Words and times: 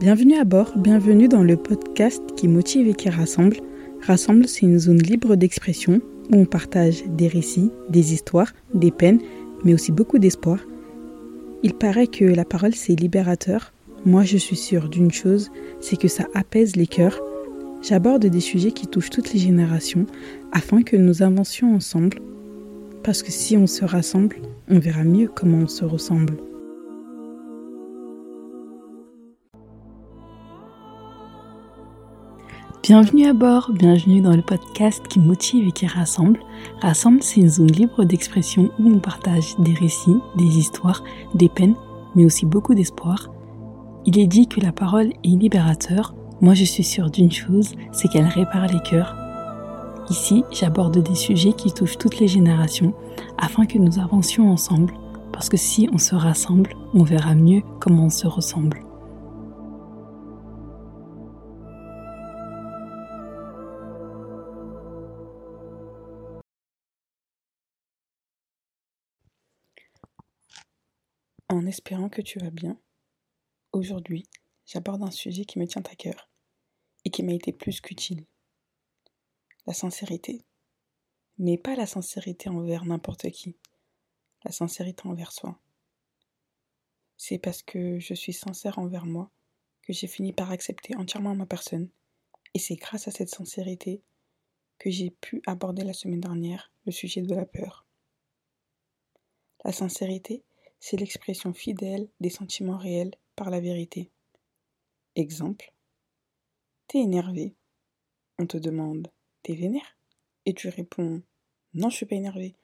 Bienvenue 0.00 0.36
à 0.36 0.44
bord, 0.44 0.72
bienvenue 0.78 1.28
dans 1.28 1.42
le 1.42 1.58
podcast 1.58 2.22
qui 2.34 2.48
motive 2.48 2.88
et 2.88 2.94
qui 2.94 3.10
rassemble. 3.10 3.58
Rassemble, 4.00 4.48
c'est 4.48 4.62
une 4.62 4.78
zone 4.78 4.96
libre 4.96 5.36
d'expression 5.36 6.00
où 6.32 6.36
on 6.36 6.46
partage 6.46 7.04
des 7.04 7.28
récits, 7.28 7.70
des 7.90 8.14
histoires, 8.14 8.50
des 8.72 8.92
peines, 8.92 9.20
mais 9.62 9.74
aussi 9.74 9.92
beaucoup 9.92 10.18
d'espoir. 10.18 10.58
Il 11.62 11.74
paraît 11.74 12.06
que 12.06 12.24
la 12.24 12.46
parole 12.46 12.74
c'est 12.74 12.98
libérateur. 12.98 13.74
Moi 14.06 14.24
je 14.24 14.38
suis 14.38 14.56
sûre 14.56 14.88
d'une 14.88 15.12
chose, 15.12 15.50
c'est 15.82 16.00
que 16.00 16.08
ça 16.08 16.24
apaise 16.32 16.76
les 16.76 16.86
cœurs. 16.86 17.20
J'aborde 17.82 18.24
des 18.24 18.40
sujets 18.40 18.72
qui 18.72 18.86
touchent 18.86 19.10
toutes 19.10 19.34
les 19.34 19.38
générations 19.38 20.06
afin 20.50 20.80
que 20.80 20.96
nous 20.96 21.20
avancions 21.20 21.74
ensemble. 21.74 22.20
Parce 23.04 23.22
que 23.22 23.30
si 23.30 23.54
on 23.58 23.66
se 23.66 23.84
rassemble, 23.84 24.36
on 24.70 24.78
verra 24.78 25.04
mieux 25.04 25.28
comment 25.28 25.58
on 25.58 25.68
se 25.68 25.84
ressemble. 25.84 26.38
Bienvenue 32.90 33.26
à 33.26 33.34
bord, 33.34 33.70
bienvenue 33.72 34.20
dans 34.20 34.34
le 34.34 34.42
podcast 34.42 35.06
qui 35.06 35.20
motive 35.20 35.68
et 35.68 35.70
qui 35.70 35.86
rassemble. 35.86 36.40
Rassemble, 36.82 37.22
c'est 37.22 37.40
une 37.40 37.48
zone 37.48 37.70
libre 37.70 38.02
d'expression 38.02 38.68
où 38.80 38.88
on 38.88 38.98
partage 38.98 39.54
des 39.60 39.74
récits, 39.74 40.18
des 40.36 40.58
histoires, 40.58 41.04
des 41.36 41.48
peines, 41.48 41.76
mais 42.16 42.24
aussi 42.24 42.46
beaucoup 42.46 42.74
d'espoir. 42.74 43.30
Il 44.06 44.18
est 44.18 44.26
dit 44.26 44.48
que 44.48 44.58
la 44.58 44.72
parole 44.72 45.12
est 45.22 45.28
libérateur. 45.28 46.16
Moi, 46.40 46.54
je 46.54 46.64
suis 46.64 46.82
sûre 46.82 47.10
d'une 47.10 47.30
chose, 47.30 47.76
c'est 47.92 48.08
qu'elle 48.08 48.26
répare 48.26 48.66
les 48.66 48.82
cœurs. 48.82 49.14
Ici, 50.10 50.42
j'aborde 50.50 50.98
des 50.98 51.14
sujets 51.14 51.52
qui 51.52 51.72
touchent 51.72 51.96
toutes 51.96 52.18
les 52.18 52.26
générations 52.26 52.92
afin 53.38 53.66
que 53.66 53.78
nous 53.78 54.00
avancions 54.00 54.50
ensemble, 54.50 54.94
parce 55.32 55.48
que 55.48 55.56
si 55.56 55.88
on 55.92 55.98
se 55.98 56.16
rassemble, 56.16 56.74
on 56.92 57.04
verra 57.04 57.36
mieux 57.36 57.62
comment 57.78 58.06
on 58.06 58.10
se 58.10 58.26
ressemble. 58.26 58.80
En 71.60 71.66
espérant 71.66 72.08
que 72.08 72.22
tu 72.22 72.38
vas 72.38 72.48
bien, 72.48 72.80
aujourd'hui, 73.72 74.26
j'aborde 74.64 75.02
un 75.02 75.10
sujet 75.10 75.44
qui 75.44 75.58
me 75.58 75.66
tient 75.66 75.82
à 75.82 75.94
cœur 75.94 76.30
et 77.04 77.10
qui 77.10 77.22
m'a 77.22 77.34
été 77.34 77.52
plus 77.52 77.82
qu'utile. 77.82 78.24
La 79.66 79.74
sincérité. 79.74 80.42
Mais 81.36 81.58
pas 81.58 81.76
la 81.76 81.84
sincérité 81.84 82.48
envers 82.48 82.86
n'importe 82.86 83.30
qui, 83.30 83.58
la 84.42 84.52
sincérité 84.52 85.06
envers 85.06 85.32
soi. 85.32 85.60
C'est 87.18 87.38
parce 87.38 87.62
que 87.62 87.98
je 87.98 88.14
suis 88.14 88.32
sincère 88.32 88.78
envers 88.78 89.04
moi 89.04 89.30
que 89.82 89.92
j'ai 89.92 90.06
fini 90.06 90.32
par 90.32 90.50
accepter 90.50 90.96
entièrement 90.96 91.34
ma 91.34 91.44
personne. 91.44 91.90
Et 92.54 92.58
c'est 92.58 92.76
grâce 92.76 93.06
à 93.06 93.10
cette 93.10 93.34
sincérité 93.34 94.02
que 94.78 94.88
j'ai 94.88 95.10
pu 95.10 95.42
aborder 95.46 95.84
la 95.84 95.92
semaine 95.92 96.22
dernière 96.22 96.72
le 96.86 96.92
sujet 96.92 97.20
de 97.20 97.34
la 97.34 97.44
peur. 97.44 97.84
La 99.62 99.72
sincérité, 99.72 100.42
c'est 100.80 100.96
l'expression 100.96 101.52
fidèle 101.52 102.08
des 102.20 102.30
sentiments 102.30 102.78
réels 102.78 103.14
par 103.36 103.50
la 103.50 103.60
vérité. 103.60 104.10
Exemple. 105.14 105.72
T'es 106.88 106.98
énervé. 106.98 107.54
On 108.38 108.46
te 108.46 108.56
demande 108.56 109.08
T'es 109.42 109.54
vénère? 109.54 109.96
Et 110.46 110.54
tu 110.54 110.68
réponds 110.68 111.22
Non, 111.74 111.90
je 111.90 111.96
suis 111.96 112.06
pas 112.06 112.16
énervé. 112.16 112.54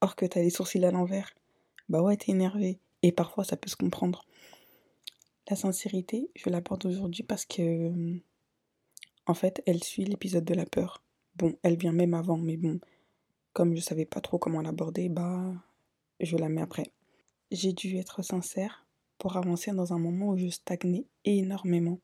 Or 0.00 0.16
que 0.16 0.26
t'as 0.26 0.42
les 0.42 0.50
sourcils 0.50 0.84
à 0.84 0.90
l'envers. 0.90 1.32
Bah 1.88 2.02
ouais, 2.02 2.16
t'es 2.16 2.32
énervé. 2.32 2.80
Et 3.02 3.12
parfois, 3.12 3.44
ça 3.44 3.56
peut 3.56 3.70
se 3.70 3.76
comprendre. 3.76 4.24
La 5.48 5.56
sincérité, 5.56 6.30
je 6.34 6.50
l'apporte 6.50 6.84
aujourd'hui 6.84 7.22
parce 7.22 7.46
que. 7.46 7.92
En 9.26 9.34
fait, 9.34 9.62
elle 9.66 9.82
suit 9.84 10.04
l'épisode 10.04 10.44
de 10.44 10.54
la 10.54 10.66
peur. 10.66 11.02
Bon, 11.36 11.56
elle 11.62 11.76
vient 11.76 11.92
même 11.92 12.14
avant, 12.14 12.36
mais 12.36 12.56
bon, 12.56 12.80
comme 13.52 13.76
je 13.76 13.80
savais 13.80 14.04
pas 14.04 14.20
trop 14.20 14.38
comment 14.38 14.60
l'aborder, 14.60 15.08
bah, 15.08 15.54
je 16.20 16.36
la 16.36 16.48
mets 16.48 16.62
après. 16.62 16.92
J'ai 17.54 17.74
dû 17.74 17.98
être 17.98 18.22
sincère 18.22 18.86
pour 19.18 19.36
avancer 19.36 19.72
dans 19.72 19.92
un 19.92 19.98
moment 19.98 20.30
où 20.30 20.38
je 20.38 20.48
stagnais 20.48 21.04
énormément. 21.26 22.00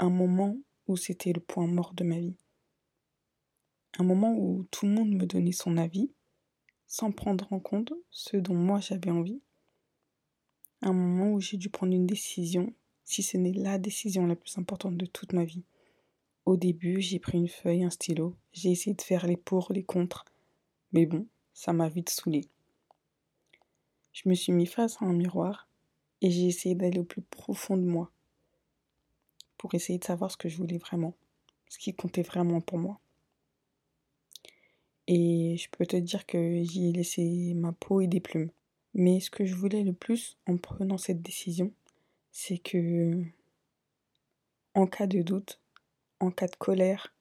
Un 0.00 0.10
moment 0.10 0.56
où 0.88 0.96
c'était 0.96 1.32
le 1.32 1.38
point 1.40 1.68
mort 1.68 1.94
de 1.94 2.02
ma 2.02 2.18
vie. 2.18 2.34
Un 3.96 4.02
moment 4.02 4.34
où 4.36 4.66
tout 4.72 4.86
le 4.86 4.92
monde 4.92 5.14
me 5.14 5.24
donnait 5.24 5.52
son 5.52 5.76
avis 5.76 6.10
sans 6.88 7.12
prendre 7.12 7.46
en 7.52 7.60
compte 7.60 7.92
ce 8.10 8.36
dont 8.36 8.56
moi 8.56 8.80
j'avais 8.80 9.12
envie. 9.12 9.40
Un 10.82 10.92
moment 10.92 11.34
où 11.34 11.40
j'ai 11.40 11.56
dû 11.56 11.70
prendre 11.70 11.92
une 11.92 12.08
décision, 12.08 12.74
si 13.04 13.22
ce 13.22 13.36
n'est 13.36 13.52
la 13.52 13.78
décision 13.78 14.26
la 14.26 14.34
plus 14.34 14.58
importante 14.58 14.96
de 14.96 15.06
toute 15.06 15.32
ma 15.32 15.44
vie. 15.44 15.62
Au 16.44 16.56
début, 16.56 17.00
j'ai 17.00 17.20
pris 17.20 17.38
une 17.38 17.46
feuille, 17.46 17.84
un 17.84 17.90
stylo, 17.90 18.34
j'ai 18.52 18.72
essayé 18.72 18.96
de 18.96 19.02
faire 19.02 19.28
les 19.28 19.36
pour, 19.36 19.72
les 19.72 19.84
contre, 19.84 20.24
mais 20.90 21.06
bon, 21.06 21.28
ça 21.52 21.72
m'a 21.72 21.88
vite 21.88 22.10
saoulé. 22.10 22.50
Je 24.18 24.28
me 24.28 24.34
suis 24.34 24.50
mis 24.50 24.66
face 24.66 25.00
à 25.00 25.04
un 25.04 25.12
miroir 25.12 25.68
et 26.22 26.32
j'ai 26.32 26.46
essayé 26.46 26.74
d'aller 26.74 26.98
au 26.98 27.04
plus 27.04 27.22
profond 27.22 27.76
de 27.76 27.84
moi 27.84 28.10
pour 29.56 29.76
essayer 29.76 30.00
de 30.00 30.04
savoir 30.04 30.32
ce 30.32 30.36
que 30.36 30.48
je 30.48 30.56
voulais 30.56 30.78
vraiment, 30.78 31.14
ce 31.68 31.78
qui 31.78 31.94
comptait 31.94 32.22
vraiment 32.22 32.60
pour 32.60 32.78
moi. 32.78 32.98
Et 35.06 35.56
je 35.56 35.68
peux 35.70 35.86
te 35.86 35.94
dire 35.94 36.26
que 36.26 36.64
j'y 36.64 36.88
ai 36.88 36.92
laissé 36.92 37.52
ma 37.54 37.70
peau 37.70 38.00
et 38.00 38.08
des 38.08 38.18
plumes. 38.18 38.50
Mais 38.92 39.20
ce 39.20 39.30
que 39.30 39.44
je 39.44 39.54
voulais 39.54 39.84
le 39.84 39.92
plus 39.92 40.36
en 40.48 40.56
prenant 40.56 40.98
cette 40.98 41.22
décision, 41.22 41.72
c'est 42.32 42.58
que 42.58 43.22
en 44.74 44.88
cas 44.88 45.06
de 45.06 45.22
doute, 45.22 45.60
en 46.18 46.32
cas 46.32 46.48
de 46.48 46.56
colère, 46.56 47.14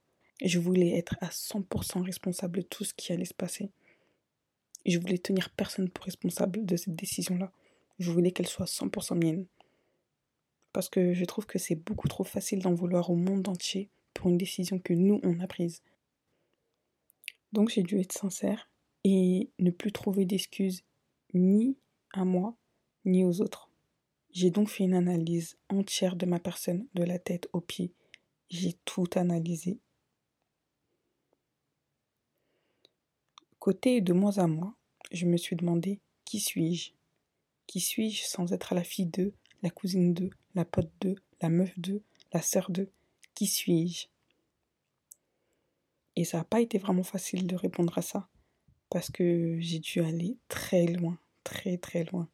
je 0.44 0.58
voulais 0.58 0.98
être 0.98 1.16
à 1.22 1.28
100% 1.28 2.02
responsable 2.02 2.62
de 2.62 2.66
tout 2.66 2.86
ce 2.86 2.96
qui 2.96 3.14
allait 3.14 3.26
se 3.26 3.36
passer. 3.36 3.70
Je 4.88 5.00
voulais 5.00 5.18
tenir 5.18 5.50
personne 5.50 5.90
pour 5.90 6.06
responsable 6.06 6.66
de 6.66 6.78
cette 6.78 6.96
décision-là. 6.96 7.52
Je 8.00 8.10
voulais 8.10 8.32
qu'elle 8.32 8.48
soit 8.48 8.66
100% 8.66 9.16
mienne. 9.16 9.46
Parce 10.72 10.90
que 10.90 11.14
je 11.14 11.26
trouve 11.26 11.46
que 11.46 11.60
c'est 11.60 11.76
beaucoup 11.76 12.08
trop 12.08 12.24
facile 12.24 12.60
d'en 12.60 12.74
vouloir 12.74 13.10
au 13.10 13.16
monde 13.16 13.48
entier 13.50 13.90
pour 14.14 14.30
une 14.30 14.38
décision 14.38 14.80
que 14.80 14.94
nous, 14.94 15.20
on 15.24 15.40
a 15.42 15.48
prise. 15.48 15.82
Donc 17.52 17.70
j'ai 17.70 17.84
dû 17.84 18.00
être 18.00 18.14
sincère 18.14 18.70
et 19.04 19.50
ne 19.60 19.72
plus 19.72 19.92
trouver 19.92 20.26
d'excuses 20.26 20.84
ni 21.34 21.78
à 22.14 22.24
moi, 22.24 22.56
ni 23.06 23.26
aux 23.26 23.42
autres. 23.42 23.70
J'ai 24.32 24.52
donc 24.52 24.70
fait 24.70 24.84
une 24.84 24.94
analyse 24.94 25.58
entière 25.70 26.16
de 26.16 26.26
ma 26.26 26.40
personne, 26.40 26.88
de 26.94 27.04
la 27.04 27.20
tête 27.20 27.50
aux 27.54 27.62
pieds. 27.62 27.92
J'ai 28.50 28.74
tout 28.86 29.08
analysé. 29.16 29.80
Côté 33.68 34.00
de 34.00 34.14
moi 34.14 34.40
à 34.40 34.48
moi, 34.48 34.74
je 35.12 35.26
me 35.26 35.36
suis 35.36 35.58
demandé 35.58 36.00
qui 36.24 36.40
suis-je? 36.40 36.92
Qui 37.66 37.82
suis-je 37.82 38.24
sans 38.24 38.54
être 38.54 38.74
la 38.74 38.86
fille 38.86 39.08
d'eux, 39.08 39.34
la 39.62 39.70
cousine 39.70 40.14
d'eux, 40.14 40.30
la 40.56 40.64
pote 40.64 40.90
d'eux, 41.02 41.18
la 41.42 41.50
meuf 41.50 41.78
d'eux, 41.78 42.02
la 42.32 42.42
sœur 42.42 42.72
d'eux 42.72 42.90
Qui 43.36 43.46
suis-je? 43.46 44.08
Et 46.16 46.24
ça 46.24 46.38
n'a 46.38 46.44
pas 46.46 46.62
été 46.62 46.78
vraiment 46.78 47.04
facile 47.04 47.46
de 47.46 47.58
répondre 47.58 47.98
à 47.98 48.02
ça, 48.02 48.30
parce 48.90 49.12
que 49.12 49.58
j'ai 49.60 49.80
dû 49.80 50.00
aller 50.00 50.38
très 50.48 50.86
loin, 50.86 51.20
très 51.44 51.78
très 51.78 52.06
loin. 52.06 52.30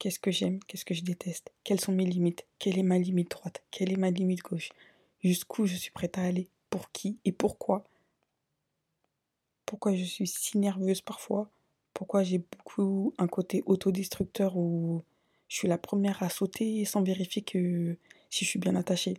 Qu'est-ce 0.00 0.18
que 0.18 0.32
j'aime? 0.32 0.58
Qu'est-ce 0.64 0.84
que 0.84 0.92
je 0.92 1.04
déteste? 1.04 1.52
Quelles 1.62 1.80
sont 1.80 1.92
mes 1.92 2.04
limites? 2.04 2.44
Quelle 2.58 2.80
est 2.80 2.82
ma 2.82 2.98
limite 2.98 3.30
droite? 3.30 3.62
Quelle 3.70 3.92
est 3.92 3.96
ma 3.96 4.10
limite 4.10 4.42
gauche? 4.42 4.70
Jusqu'où 5.22 5.66
je 5.66 5.76
suis 5.76 5.92
prête 5.92 6.18
à 6.18 6.22
aller? 6.22 6.48
Pour 6.68 6.90
qui 6.90 7.20
et 7.24 7.30
pourquoi? 7.30 7.84
Pourquoi 9.68 9.94
je 9.94 10.02
suis 10.02 10.26
si 10.26 10.56
nerveuse 10.56 11.02
parfois 11.02 11.50
pourquoi 11.98 12.22
j'ai 12.22 12.38
beaucoup 12.38 13.12
un 13.18 13.26
côté 13.26 13.64
autodestructeur 13.66 14.56
où 14.56 15.02
je 15.48 15.56
suis 15.56 15.66
la 15.66 15.78
première 15.78 16.22
à 16.22 16.28
sauter 16.28 16.84
sans 16.84 17.02
vérifier 17.02 17.42
que 17.42 17.96
si 18.30 18.44
je 18.44 18.50
suis 18.50 18.60
bien 18.60 18.76
attachée. 18.76 19.16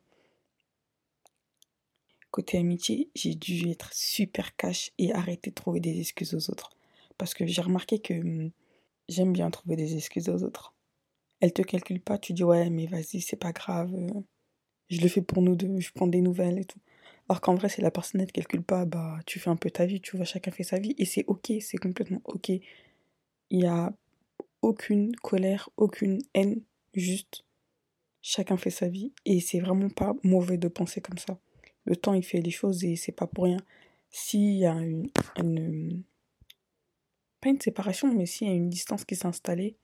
Côté 2.31 2.57
amitié, 2.57 3.09
j'ai 3.15 3.35
dû 3.35 3.69
être 3.69 3.93
super 3.93 4.55
cash 4.55 4.93
et 4.97 5.13
arrêter 5.13 5.49
de 5.49 5.55
trouver 5.55 5.81
des 5.81 5.99
excuses 5.99 6.33
aux 6.33 6.51
autres. 6.51 6.69
Parce 7.17 7.33
que 7.33 7.45
j'ai 7.45 7.61
remarqué 7.61 7.99
que 7.99 8.13
hum, 8.13 8.51
j'aime 9.09 9.33
bien 9.33 9.51
trouver 9.51 9.75
des 9.75 9.97
excuses 9.97 10.29
aux 10.29 10.43
autres. 10.43 10.73
Elle 11.41 11.51
te 11.51 11.63
calcule 11.63 11.99
pas, 11.99 12.17
tu 12.17 12.31
dis 12.31 12.45
ouais 12.45 12.69
mais 12.69 12.85
vas-y 12.85 13.19
c'est 13.19 13.35
pas 13.35 13.51
grave, 13.51 13.93
euh, 13.93 14.21
je 14.89 15.01
le 15.01 15.09
fais 15.09 15.21
pour 15.21 15.41
nous 15.41 15.55
deux, 15.57 15.81
je 15.81 15.91
prends 15.93 16.07
des 16.07 16.21
nouvelles 16.21 16.59
et 16.59 16.65
tout. 16.65 16.79
Alors 17.29 17.41
qu'en 17.41 17.53
vrai, 17.55 17.69
si 17.69 17.81
la 17.81 17.91
personne 17.91 18.21
ne 18.21 18.25
te 18.25 18.31
calcule 18.31 18.63
pas, 18.63 18.85
bah, 18.85 19.19
tu 19.27 19.39
fais 19.39 19.51
un 19.51 19.55
peu 19.55 19.69
ta 19.69 19.85
vie, 19.85 20.01
tu 20.01 20.17
vois, 20.17 20.25
chacun 20.25 20.51
fait 20.51 20.63
sa 20.63 20.79
vie, 20.79 20.95
et 20.97 21.05
c'est 21.05 21.25
ok, 21.27 21.53
c'est 21.61 21.77
complètement 21.77 22.21
ok. 22.25 22.49
Il 22.49 22.61
n'y 23.59 23.67
a 23.67 23.93
aucune 24.63 25.15
colère, 25.17 25.69
aucune 25.77 26.21
haine, 26.33 26.61
juste 26.95 27.45
chacun 28.21 28.57
fait 28.57 28.71
sa 28.71 28.87
vie, 28.87 29.13
et 29.25 29.39
c'est 29.41 29.59
vraiment 29.59 29.89
pas 29.89 30.15
mauvais 30.23 30.57
de 30.57 30.67
penser 30.67 31.01
comme 31.01 31.19
ça. 31.19 31.39
Le 31.85 31.95
temps, 31.95 32.13
il 32.13 32.23
fait 32.23 32.41
les 32.41 32.51
choses, 32.51 32.83
et 32.83 32.95
c'est 32.95 33.11
pas 33.11 33.27
pour 33.27 33.45
rien. 33.45 33.59
S'il 34.09 34.57
y 34.57 34.65
a 34.65 34.73
une, 34.73 35.09
une, 35.37 36.03
Pas 37.41 37.49
une 37.49 37.61
séparation, 37.61 38.13
mais 38.13 38.25
s'il 38.25 38.47
y 38.47 38.51
a 38.51 38.53
une 38.53 38.69
distance 38.69 39.05
qui 39.05 39.15
s'est 39.15 39.27
installée, 39.27 39.77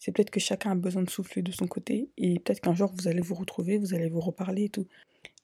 C'est 0.00 0.12
peut-être 0.12 0.30
que 0.30 0.40
chacun 0.40 0.72
a 0.72 0.74
besoin 0.74 1.02
de 1.02 1.10
souffler 1.10 1.42
de 1.42 1.52
son 1.52 1.66
côté 1.66 2.08
et 2.16 2.40
peut-être 2.40 2.60
qu'un 2.60 2.74
jour 2.74 2.90
vous 2.94 3.06
allez 3.06 3.20
vous 3.20 3.34
retrouver, 3.34 3.76
vous 3.76 3.94
allez 3.94 4.08
vous 4.08 4.20
reparler 4.20 4.64
et 4.64 4.68
tout. 4.70 4.86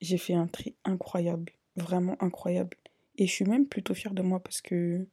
J'ai 0.00 0.16
fait 0.16 0.32
un 0.32 0.46
tri 0.46 0.74
incroyable, 0.84 1.52
vraiment 1.76 2.16
incroyable. 2.20 2.76
Et 3.18 3.26
je 3.26 3.32
suis 3.32 3.44
même 3.44 3.66
plutôt 3.66 3.94
fière 3.94 4.14
de 4.14 4.22
moi 4.22 4.40
parce 4.40 4.62
que 4.62 5.06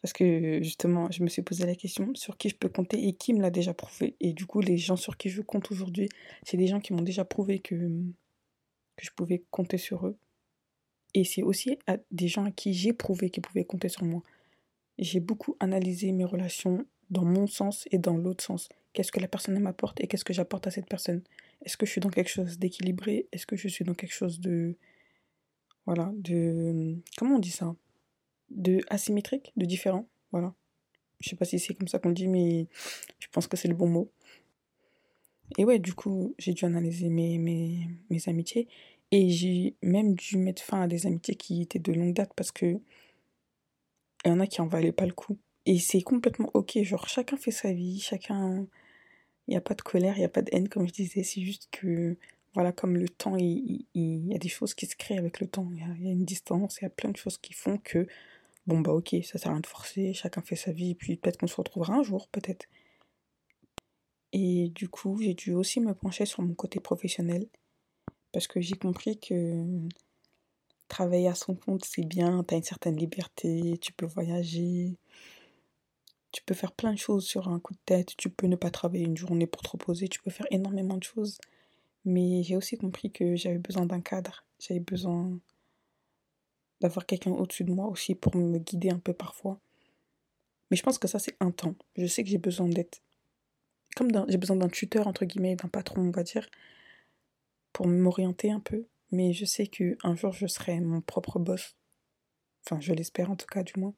parce 0.00 0.14
que 0.14 0.60
justement, 0.62 1.08
je 1.12 1.22
me 1.22 1.28
suis 1.28 1.42
posé 1.42 1.64
la 1.64 1.76
question 1.76 2.10
sur 2.14 2.36
qui 2.36 2.48
je 2.48 2.56
peux 2.56 2.68
compter 2.68 3.06
et 3.06 3.12
qui 3.12 3.34
me 3.34 3.40
l'a 3.40 3.50
déjà 3.50 3.72
prouvé. 3.72 4.16
Et 4.18 4.32
du 4.32 4.46
coup, 4.46 4.60
les 4.60 4.76
gens 4.76 4.96
sur 4.96 5.16
qui 5.16 5.28
je 5.28 5.42
compte 5.42 5.70
aujourd'hui, 5.70 6.08
c'est 6.42 6.56
des 6.56 6.66
gens 6.66 6.80
qui 6.80 6.92
m'ont 6.92 7.02
déjà 7.02 7.24
prouvé 7.24 7.60
que, 7.60 7.76
que 7.76 9.04
je 9.04 9.10
pouvais 9.14 9.44
compter 9.52 9.78
sur 9.78 10.08
eux. 10.08 10.18
Et 11.14 11.24
c'est 11.24 11.42
aussi 11.42 11.78
des 12.10 12.26
gens 12.26 12.46
à 12.46 12.50
qui 12.50 12.72
j'ai 12.74 12.92
prouvé 12.92 13.30
qu'ils 13.30 13.44
pouvaient 13.44 13.64
compter 13.64 13.88
sur 13.88 14.04
moi. 14.04 14.22
J'ai 14.98 15.20
beaucoup 15.20 15.56
analysé 15.60 16.10
mes 16.10 16.24
relations 16.24 16.84
dans 17.12 17.24
mon 17.24 17.46
sens 17.46 17.86
et 17.90 17.98
dans 17.98 18.16
l'autre 18.16 18.42
sens. 18.42 18.68
Qu'est-ce 18.92 19.12
que 19.12 19.20
la 19.20 19.28
personne 19.28 19.58
m'apporte 19.60 20.00
et 20.00 20.06
qu'est-ce 20.06 20.24
que 20.24 20.32
j'apporte 20.32 20.66
à 20.66 20.70
cette 20.70 20.88
personne? 20.88 21.22
Est-ce 21.64 21.76
que 21.76 21.86
je 21.86 21.92
suis 21.92 22.00
dans 22.00 22.10
quelque 22.10 22.30
chose 22.30 22.58
d'équilibré? 22.58 23.28
Est-ce 23.32 23.46
que 23.46 23.56
je 23.56 23.68
suis 23.68 23.84
dans 23.84 23.94
quelque 23.94 24.14
chose 24.14 24.40
de... 24.40 24.76
Voilà, 25.86 26.10
de... 26.14 26.96
Comment 27.16 27.36
on 27.36 27.38
dit 27.38 27.50
ça? 27.50 27.76
De 28.50 28.80
asymétrique, 28.88 29.52
de 29.56 29.66
différent. 29.66 30.08
Voilà. 30.32 30.54
Je 31.20 31.28
sais 31.28 31.36
pas 31.36 31.44
si 31.44 31.58
c'est 31.58 31.74
comme 31.74 31.88
ça 31.88 31.98
qu'on 31.98 32.10
dit, 32.10 32.28
mais 32.28 32.66
je 33.18 33.28
pense 33.30 33.46
que 33.46 33.56
c'est 33.56 33.68
le 33.68 33.74
bon 33.74 33.88
mot. 33.88 34.10
Et 35.58 35.64
ouais, 35.64 35.78
du 35.78 35.94
coup, 35.94 36.34
j'ai 36.38 36.54
dû 36.54 36.64
analyser 36.64 37.10
mes, 37.10 37.38
mes, 37.38 37.88
mes 38.10 38.28
amitiés. 38.28 38.68
Et 39.10 39.28
j'ai 39.28 39.76
même 39.82 40.14
dû 40.14 40.38
mettre 40.38 40.62
fin 40.62 40.82
à 40.82 40.88
des 40.88 41.06
amitiés 41.06 41.34
qui 41.34 41.60
étaient 41.60 41.78
de 41.78 41.92
longue 41.92 42.14
date 42.14 42.32
parce 42.34 42.50
que 42.50 42.80
il 44.24 44.28
y 44.28 44.30
en 44.30 44.40
a 44.40 44.46
qui 44.46 44.60
en 44.60 44.66
valaient 44.66 44.92
pas 44.92 45.06
le 45.06 45.12
coup. 45.12 45.36
Et 45.66 45.78
c'est 45.78 46.02
complètement 46.02 46.50
ok, 46.54 46.82
genre 46.82 47.08
chacun 47.08 47.36
fait 47.36 47.50
sa 47.50 47.72
vie, 47.72 48.00
chacun. 48.00 48.66
Il 49.48 49.52
n'y 49.52 49.56
a 49.56 49.60
pas 49.60 49.74
de 49.74 49.82
colère, 49.82 50.16
il 50.16 50.20
n'y 50.20 50.24
a 50.24 50.28
pas 50.28 50.42
de 50.42 50.50
haine, 50.54 50.68
comme 50.68 50.86
je 50.86 50.92
disais, 50.92 51.24
c'est 51.24 51.42
juste 51.42 51.68
que, 51.72 52.16
voilà, 52.54 52.72
comme 52.72 52.96
le 52.96 53.08
temps, 53.08 53.36
il, 53.36 53.86
y 53.94 54.34
a 54.34 54.38
des 54.38 54.48
choses 54.48 54.74
qui 54.74 54.86
se 54.86 54.96
créent 54.96 55.18
avec 55.18 55.40
le 55.40 55.48
temps, 55.48 55.68
il 55.72 55.80
y, 55.80 55.82
a, 55.82 55.88
il 55.98 56.04
y 56.06 56.08
a 56.08 56.12
une 56.12 56.24
distance, 56.24 56.78
il 56.80 56.84
y 56.84 56.86
a 56.86 56.90
plein 56.90 57.10
de 57.10 57.16
choses 57.16 57.38
qui 57.38 57.52
font 57.52 57.78
que 57.78 58.06
bon 58.66 58.80
bah 58.80 58.92
ok, 58.92 59.16
ça 59.24 59.38
sert 59.38 59.50
à 59.50 59.54
rien 59.54 59.60
de 59.60 59.66
forcer, 59.66 60.12
chacun 60.14 60.42
fait 60.42 60.56
sa 60.56 60.72
vie, 60.72 60.94
puis 60.94 61.16
peut-être 61.16 61.38
qu'on 61.38 61.46
se 61.46 61.56
retrouvera 61.56 61.94
un 61.94 62.02
jour, 62.02 62.28
peut-être. 62.28 62.66
Et 64.32 64.70
du 64.70 64.88
coup, 64.88 65.18
j'ai 65.20 65.34
dû 65.34 65.52
aussi 65.52 65.80
me 65.80 65.94
pencher 65.94 66.26
sur 66.26 66.42
mon 66.42 66.54
côté 66.54 66.80
professionnel, 66.80 67.46
parce 68.32 68.46
que 68.46 68.60
j'ai 68.60 68.76
compris 68.76 69.18
que 69.18 69.64
travailler 70.88 71.28
à 71.28 71.34
son 71.34 71.54
compte, 71.54 71.84
c'est 71.84 72.04
bien, 72.04 72.44
tu 72.44 72.54
as 72.54 72.58
une 72.58 72.62
certaine 72.62 72.96
liberté, 72.96 73.78
tu 73.80 73.92
peux 73.92 74.06
voyager, 74.06 74.96
tu 76.32 76.42
peux 76.42 76.54
faire 76.54 76.72
plein 76.72 76.92
de 76.92 76.98
choses 76.98 77.26
sur 77.26 77.48
un 77.48 77.60
coup 77.60 77.74
de 77.74 77.80
tête, 77.84 78.16
tu 78.16 78.30
peux 78.30 78.46
ne 78.46 78.56
pas 78.56 78.70
travailler 78.70 79.04
une 79.04 79.16
journée 79.16 79.46
pour 79.46 79.62
te 79.62 79.68
reposer, 79.70 80.08
tu 80.08 80.20
peux 80.20 80.30
faire 80.30 80.46
énormément 80.50 80.96
de 80.96 81.02
choses. 81.04 81.38
Mais 82.04 82.42
j'ai 82.42 82.56
aussi 82.56 82.76
compris 82.76 83.12
que 83.12 83.36
j'avais 83.36 83.58
besoin 83.58 83.86
d'un 83.86 84.00
cadre, 84.00 84.44
j'avais 84.58 84.80
besoin 84.80 85.38
d'avoir 86.80 87.06
quelqu'un 87.06 87.30
au-dessus 87.30 87.64
de 87.64 87.72
moi 87.72 87.86
aussi 87.86 88.14
pour 88.14 88.34
me 88.34 88.58
guider 88.58 88.90
un 88.90 88.98
peu 88.98 89.12
parfois. 89.12 89.60
Mais 90.70 90.76
je 90.76 90.82
pense 90.82 90.98
que 90.98 91.06
ça, 91.06 91.18
c'est 91.18 91.36
un 91.38 91.50
temps. 91.50 91.74
Je 91.96 92.06
sais 92.06 92.24
que 92.24 92.30
j'ai 92.30 92.38
besoin 92.38 92.68
d'être. 92.68 93.02
Comme 93.94 94.08
j'ai 94.28 94.38
besoin 94.38 94.56
d'un 94.56 94.70
tuteur, 94.70 95.06
entre 95.06 95.26
guillemets, 95.26 95.54
d'un 95.54 95.68
patron, 95.68 96.00
on 96.00 96.10
va 96.10 96.22
dire, 96.22 96.48
pour 97.74 97.86
m'orienter 97.86 98.50
un 98.50 98.60
peu. 98.60 98.86
Mais 99.10 99.34
je 99.34 99.44
sais 99.44 99.66
qu'un 99.66 100.16
jour, 100.16 100.32
je 100.32 100.46
serai 100.46 100.80
mon 100.80 101.02
propre 101.02 101.38
boss. 101.38 101.76
Enfin, 102.64 102.80
je 102.80 102.94
l'espère 102.94 103.30
en 103.30 103.36
tout 103.36 103.46
cas, 103.46 103.62
du 103.62 103.74
moins. 103.76 103.94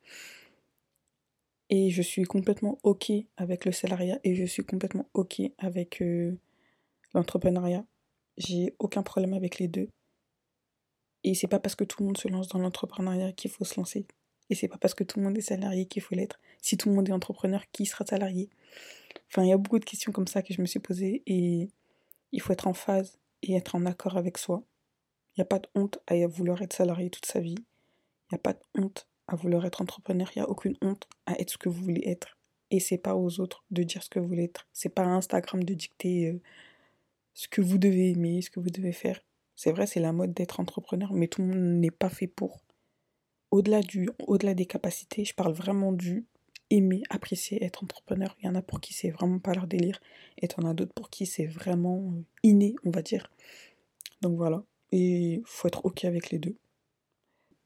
Et 1.71 1.91
je 1.91 2.03
suis 2.03 2.25
complètement 2.25 2.79
OK 2.83 3.11
avec 3.37 3.65
le 3.65 3.73
salariat 3.73 4.19
et 4.23 4.35
je 4.35 4.45
suis 4.45 4.65
complètement 4.65 5.09
OK 5.15 5.41
avec 5.59 6.03
euh, 6.03 6.39
l'entrepreneuriat. 7.15 7.85
J'ai 8.37 8.75
aucun 8.79 9.03
problème 9.03 9.35
avec 9.35 9.59
les 9.59 9.69
deux. 9.69 9.89
Et 11.23 11.35
c'est 11.35 11.47
pas 11.47 11.59
parce 11.59 11.75
que 11.75 11.85
tout 11.85 12.03
le 12.03 12.07
monde 12.07 12.19
se 12.19 12.29
lance 12.29 12.49
dans 12.49 12.59
l'entrepreneuriat 12.59 13.33
qu'il 13.33 13.51
faut 13.51 13.65
se 13.65 13.77
lancer. 13.77 14.07
Et 14.51 14.55
c'est 14.55 14.69
pas 14.69 14.77
parce 14.77 14.93
que 14.93 15.05
tout 15.05 15.19
le 15.19 15.25
monde 15.25 15.39
est 15.39 15.43
salarié 15.43 15.87
qu'il 15.87 16.03
faut 16.03 16.15
l'être. 16.15 16.39
Si 16.61 16.77
tout 16.77 16.91
le 16.91 16.95
monde 16.95 17.09
est 17.09 17.13
entrepreneur, 17.13 17.65
qui 17.73 17.87
sera 17.87 18.05
salarié? 18.05 18.51
Enfin, 19.31 19.43
il 19.43 19.49
y 19.49 19.53
a 19.53 19.57
beaucoup 19.57 19.79
de 19.79 19.85
questions 19.87 20.13
comme 20.13 20.27
ça 20.27 20.43
que 20.43 20.53
je 20.53 20.61
me 20.61 20.67
suis 20.67 20.81
posées 20.81 21.23
et 21.27 21.71
il 22.33 22.41
faut 22.43 22.53
être 22.53 22.67
en 22.67 22.75
phase 22.75 23.19
et 23.43 23.55
être 23.55 23.75
en 23.75 23.87
accord 23.87 24.19
avec 24.19 24.37
soi. 24.37 24.63
Il 25.35 25.41
n'y 25.41 25.43
a 25.43 25.47
pas 25.47 25.61
de 25.61 25.69
honte 25.75 25.99
à 26.07 26.27
vouloir 26.27 26.61
être 26.61 26.75
salarié 26.75 27.09
toute 27.09 27.27
sa 27.27 27.41
vie. 27.41 27.57
Il 27.59 28.35
n'y 28.35 28.37
a 28.37 28.39
pas 28.39 28.53
de 28.53 28.61
honte 28.75 29.09
à 29.29 29.37
vouloir 29.37 29.65
être 29.67 29.81
entrepreneur. 29.81 30.31
Il 30.35 30.39
n'y 30.39 30.45
a 30.45 30.49
aucune 30.49 30.77
honte 30.83 31.09
à 31.27 31.39
être 31.41 31.51
ce 31.51 31.59
que 31.59 31.69
vous 31.69 31.83
voulez 31.83 32.03
être. 32.07 32.37
Et 32.71 32.81
c'est 32.81 32.99
pas 32.99 33.15
aux 33.15 33.41
autres 33.41 33.65
de 33.71 33.83
dire 33.83 34.03
ce 34.03 34.11
que 34.11 34.19
vous 34.19 34.29
voulez 34.29 34.45
être. 34.45 34.67
C'est 34.73 34.89
pas 34.89 35.03
à 35.03 35.09
Instagram 35.09 35.63
de 35.63 35.75
dicter 35.75 36.31
euh, 36.31 36.41
ce 37.35 37.49
que 37.49 37.61
vous 37.61 37.79
devez 37.79 38.11
aimer, 38.11 38.43
ce 38.43 38.51
que 38.51 38.61
vous 38.61 38.71
devez 38.71 38.93
faire. 38.93 39.21
C'est 39.57 39.73
vrai, 39.73 39.87
c'est 39.87 40.01
la 40.01 40.13
mode 40.13 40.35
d'être 40.35 40.61
entrepreneur, 40.61 41.13
mais 41.13 41.29
tout 41.29 41.43
le 41.43 41.49
monde 41.49 41.81
n'est 41.81 41.91
pas 41.91 42.09
fait 42.09 42.27
pour. 42.27 42.61
Au-delà 43.51 43.81
du, 43.83 44.09
au-delà 44.27 44.55
des 44.55 44.67
capacités, 44.67 45.25
je 45.25 45.35
parle 45.35 45.53
vraiment 45.53 45.93
du 45.93 46.27
aimer, 46.71 47.03
apprécier 47.11 47.63
être 47.63 47.85
entrepreneur. 47.85 48.35
Il 48.41 48.47
y 48.47 48.49
en 48.49 48.55
a 48.55 48.63
pour 48.63 48.81
qui 48.81 48.95
c'est 48.95 49.11
vraiment 49.11 49.39
pas 49.39 49.55
leur 49.55 49.67
délire, 49.67 50.01
et 50.39 50.49
en 50.59 50.67
as 50.67 50.75
d'autres 50.75 50.95
pour 50.95 51.11
qui 51.11 51.27
c'est 51.27 51.47
vraiment 51.47 51.99
euh, 51.99 52.25
inné, 52.43 52.75
on 52.85 52.91
va 52.91 53.03
dire. 53.03 53.31
Donc 54.23 54.37
voilà, 54.37 54.65
et 54.93 55.43
faut 55.45 55.69
être 55.69 55.85
ok 55.85 56.05
avec 56.05 56.31
les 56.31 56.39
deux. 56.39 56.57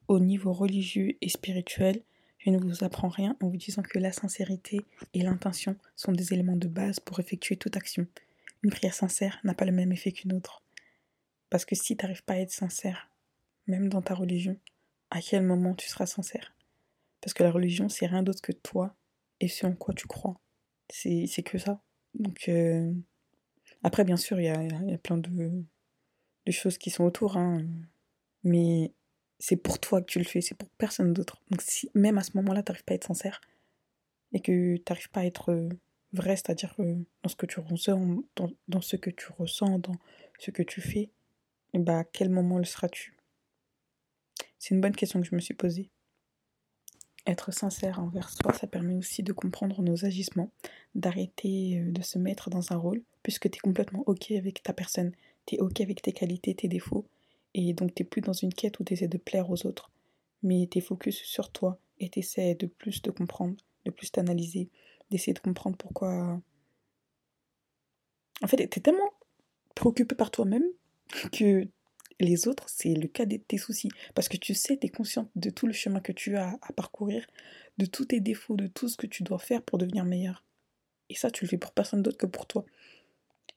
Au 0.09 0.21
niveau 0.21 0.55
religieux 0.55 1.19
et 1.21 1.29
spirituel, 1.29 2.03
je 2.39 2.49
ne 2.49 2.59
vous 2.59 2.83
apprends 2.83 3.09
rien 3.09 3.37
en 3.43 3.49
vous 3.49 3.59
disant 3.59 3.83
que 3.83 3.99
la 3.99 4.11
sincérité 4.11 4.81
et 5.13 5.23
l'intention 5.23 5.77
sont 5.97 6.13
des 6.13 6.33
éléments 6.33 6.57
de 6.57 6.67
base 6.69 6.99
pour 6.99 7.21
effectuer 7.21 7.57
toute 7.57 7.77
action. 7.77 8.07
Une 8.63 8.71
prière 8.71 8.95
sincère 8.95 9.39
n'a 9.45 9.53
pas 9.53 9.67
le 9.67 9.73
même 9.73 9.93
effet 9.93 10.13
qu'une 10.13 10.33
autre. 10.33 10.63
Parce 11.51 11.67
que 11.67 11.75
si 11.75 11.95
tu 11.95 12.05
n'arrives 12.05 12.25
pas 12.25 12.35
à 12.35 12.39
être 12.39 12.53
sincère, 12.53 13.11
même 13.67 13.91
dans 13.91 14.01
ta 14.01 14.15
religion, 14.15 14.59
à 15.11 15.21
quel 15.21 15.43
moment 15.43 15.75
tu 15.75 15.89
seras 15.89 16.07
sincère? 16.07 16.55
Parce 17.21 17.35
que 17.35 17.43
la 17.43 17.51
religion, 17.51 17.91
c'est 17.91 18.07
rien 18.07 18.23
d'autre 18.23 18.41
que 18.41 18.53
toi 18.53 18.97
et 19.41 19.49
ce 19.49 19.67
en 19.67 19.75
quoi 19.75 19.93
tu 19.93 20.07
crois. 20.07 20.41
C'est 20.89 21.43
que 21.45 21.59
ça. 21.59 21.83
Donc, 22.15 22.49
euh, 22.49 22.93
après, 23.83 24.05
bien 24.05 24.17
sûr, 24.17 24.41
il 24.41 24.45
y 24.45 24.49
a, 24.49 24.99
plein 24.99 25.19
de, 25.19 25.65
de, 26.47 26.53
choses 26.53 26.79
qui 26.79 26.91
sont 26.91 27.05
autour, 27.05 27.37
hein. 27.37 27.63
mais 28.43 28.93
c'est 29.39 29.57
pour 29.57 29.79
toi 29.79 30.01
que 30.01 30.07
tu 30.07 30.19
le 30.19 30.25
fais, 30.25 30.41
c'est 30.41 30.57
pour 30.57 30.69
personne 30.71 31.13
d'autre. 31.13 31.41
Donc, 31.51 31.63
si 31.63 31.91
même 31.95 32.19
à 32.19 32.23
ce 32.23 32.33
moment-là, 32.37 32.63
tu 32.63 32.71
n'arrives 32.71 32.85
pas 32.85 32.93
à 32.93 32.97
être 32.97 33.07
sincère 33.07 33.41
et 34.33 34.41
que 34.41 34.77
tu 34.77 34.83
n'arrives 34.89 35.11
pas 35.11 35.21
à 35.21 35.25
être 35.25 35.53
euh, 35.53 35.69
vrai, 36.13 36.37
c'est-à-dire 36.37 36.75
euh, 36.81 36.97
dans 37.23 37.29
ce 37.29 37.37
que 37.37 37.47
tu 37.47 37.61
ressens, 37.61 38.23
dans, 38.37 38.81
ce 38.81 38.97
que 38.97 39.11
tu 39.11 39.27
ressens, 39.39 39.79
dans 39.79 39.97
ce 40.39 40.51
que 40.51 40.63
tu 40.63 40.81
fais, 40.81 41.11
bah, 41.75 42.01
à 42.01 42.05
quel 42.05 42.31
moment 42.31 42.59
le 42.59 42.65
seras-tu? 42.65 43.17
C'est 44.59 44.75
une 44.75 44.81
bonne 44.81 44.97
question 44.97 45.21
que 45.21 45.27
je 45.27 45.35
me 45.35 45.41
suis 45.41 45.55
posée. 45.55 45.89
Être 47.27 47.53
sincère 47.53 48.01
envers 48.01 48.31
soi, 48.31 48.53
ça 48.55 48.67
permet 48.67 48.95
aussi 48.95 49.23
de 49.23 49.33
comprendre 49.33 49.83
nos 49.83 50.05
agissements, 50.05 50.51
d'arrêter 50.95 51.79
euh, 51.79 51.93
de 51.93 52.03
se 52.03 52.19
mettre 52.19 52.51
dans 52.51 52.73
un 52.73 52.77
rôle, 52.77 53.03
puisque 53.23 53.51
tu 53.51 53.57
es 53.57 53.61
complètement 53.61 54.03
OK 54.07 54.33
avec 54.33 54.63
ta 54.63 54.73
personne, 54.73 55.13
tu 55.47 55.55
es 55.55 55.61
OK 55.61 55.81
avec 55.81 56.03
tes 56.03 56.13
qualités, 56.13 56.55
tes 56.55 56.69
défauts, 56.69 57.07
et 57.55 57.73
donc 57.73 57.95
tu 57.95 58.05
plus 58.05 58.21
dans 58.21 58.33
une 58.33 58.53
quête 58.53 58.79
où 58.81 58.85
tu 58.85 58.93
essaies 58.93 59.09
de 59.09 59.19
plaire 59.19 59.51
aux 59.51 59.67
autres, 59.67 59.91
mais 60.43 60.69
tu 60.71 60.79
es 60.79 60.81
focus 60.81 61.23
sur 61.23 61.51
toi 61.51 61.81
et 61.99 62.09
tu 62.09 62.21
essaies 62.21 62.55
de 62.55 62.67
plus 62.67 63.03
te 63.03 63.11
comprendre, 63.11 63.57
de 63.85 63.91
plus 63.91 64.11
t'analyser, 64.11 64.69
d'essayer 65.11 65.33
de 65.33 65.39
comprendre 65.41 65.77
pourquoi. 65.77 66.41
En 68.43 68.47
fait, 68.47 68.57
tu 68.57 68.79
es 68.79 68.83
tellement 68.83 69.13
préoccupé 69.75 70.15
par 70.15 70.31
toi-même 70.31 70.65
que 71.33 71.69
les 72.21 72.49
autres, 72.49 72.69
c'est 72.69 72.95
le 72.95 73.09
cas 73.09 73.27
de 73.27 73.37
tes 73.37 73.59
soucis. 73.59 73.91
Parce 74.15 74.29
que 74.29 74.37
tu 74.37 74.55
sais, 74.55 74.77
tu 74.77 74.87
es 74.87 74.91
consciente 74.91 75.31
de 75.37 75.51
tout 75.51 75.67
le 75.67 75.73
chemin 75.73 76.01
que 76.01 76.13
tu 76.13 76.37
as 76.37 76.59
à 76.63 76.73
parcourir, 76.73 77.27
de 77.79 77.87
tous 77.87 78.07
tes 78.07 78.21
défauts, 78.21 78.57
de 78.57 78.67
tout 78.67 78.89
ce 78.89 78.97
que 78.97 79.07
tu 79.07 79.23
dois 79.23 79.39
faire 79.39 79.63
pour 79.63 79.79
devenir 79.79 80.05
meilleur. 80.05 80.45
Et 81.11 81.15
ça, 81.15 81.31
tu 81.31 81.45
le 81.45 81.49
fais 81.49 81.59
pour 81.59 81.73
personne 81.73 82.03
d'autre 82.03 82.19
que 82.19 82.27
pour 82.27 82.47
toi. 82.47 82.65